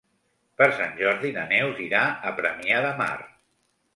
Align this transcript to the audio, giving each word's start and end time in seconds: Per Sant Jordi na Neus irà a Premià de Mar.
Per 0.61 0.67
Sant 0.77 0.95
Jordi 1.01 1.31
na 1.35 1.43
Neus 1.51 1.83
irà 1.87 2.01
a 2.29 2.31
Premià 2.39 2.83
de 2.87 2.95
Mar. 3.05 3.13